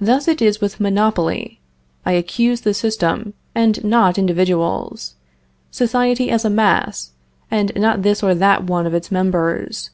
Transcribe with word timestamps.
Thus 0.00 0.28
is 0.28 0.40
it 0.40 0.60
with 0.62 0.80
monopoly. 0.80 1.60
I 2.06 2.12
accuse 2.12 2.62
the 2.62 2.72
system, 2.72 3.34
and 3.54 3.84
not 3.84 4.16
individuals; 4.16 5.14
society 5.70 6.30
as 6.30 6.46
a 6.46 6.48
mass, 6.48 7.12
and 7.50 7.70
not 7.76 8.00
this 8.00 8.22
or 8.22 8.34
that 8.34 8.64
one 8.64 8.86
of 8.86 8.94
its 8.94 9.12
members. 9.12 9.90